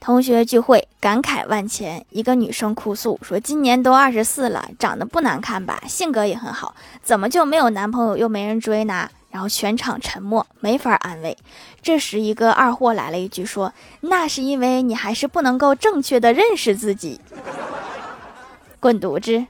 [0.00, 9.10] 同学聚会感慨万千一个女生哭诉说今年都二十四了长得不难看吧性格也很好怎么就没有男朋友又没人追呢？
[9.30, 11.36] 然后全场沉默没法安慰。
[11.82, 17.20] 这时一个二货来了一句说那是因为你还是不能够正确的认识自己。
[18.80, 19.46] 滚犊子。